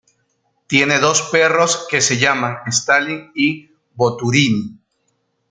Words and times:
Tiene 0.65 0.97
dos 0.97 1.21
perros 1.31 1.85
que 1.87 2.01
se 2.01 2.17
llaman 2.17 2.57
Stalin 2.67 3.31
y 3.35 3.69
Boturini. 3.93 4.79